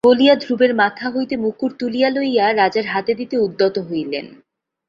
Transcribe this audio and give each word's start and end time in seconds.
বলিয়া 0.03 0.35
ধ্রুবের 0.35 0.71
মাথা 0.75 1.07
হইতে 1.09 1.35
মুকুট 1.37 1.71
তুলিয়া 1.79 2.09
লইয়া 2.09 2.45
রাজার 2.53 2.85
হাতে 2.85 3.11
দিতে 3.15 3.35
উদ্যত 3.37 3.75
হইলেন। 3.79 4.25